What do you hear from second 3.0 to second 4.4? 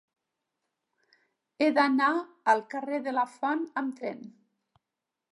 de Lafont amb tren.